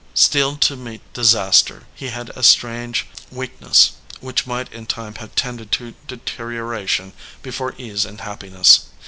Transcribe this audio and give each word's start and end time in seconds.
Steeled 0.15 0.61
to 0.61 0.75
meet 0.75 1.13
disaster, 1.13 1.85
he 1.93 2.07
had 2.09 2.29
a 2.31 2.41
strange 2.41 3.05
weakness, 3.31 3.91
which 4.19 4.47
might 4.47 4.73
in 4.73 4.87
time 4.87 5.13
have 5.13 5.35
tended 5.35 5.71
to 5.73 5.93
deterioration 6.07 7.13
before 7.43 7.75
ease 7.77 8.03
and 8.03 8.21
happiness. 8.21 8.87